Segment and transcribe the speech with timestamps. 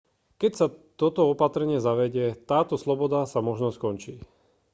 [0.41, 0.67] keď sa
[1.01, 4.13] toto opatrenie zavedie táto sloboda sa možno skončí